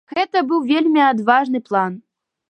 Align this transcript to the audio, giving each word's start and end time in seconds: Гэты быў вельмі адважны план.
Гэты 0.17 0.39
быў 0.51 0.61
вельмі 0.69 1.01
адважны 1.11 1.61
план. 1.67 1.91